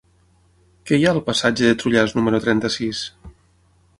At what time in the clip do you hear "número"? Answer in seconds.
2.19-2.41